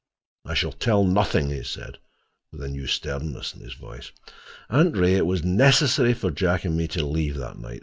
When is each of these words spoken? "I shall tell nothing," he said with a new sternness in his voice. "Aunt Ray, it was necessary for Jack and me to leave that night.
"I 0.45 0.55
shall 0.55 0.71
tell 0.71 1.03
nothing," 1.03 1.51
he 1.51 1.61
said 1.61 1.99
with 2.51 2.63
a 2.63 2.67
new 2.69 2.87
sternness 2.87 3.53
in 3.53 3.61
his 3.61 3.75
voice. 3.75 4.11
"Aunt 4.67 4.97
Ray, 4.97 5.13
it 5.13 5.27
was 5.27 5.43
necessary 5.43 6.15
for 6.15 6.31
Jack 6.31 6.65
and 6.65 6.75
me 6.75 6.87
to 6.87 7.05
leave 7.05 7.35
that 7.37 7.59
night. 7.59 7.79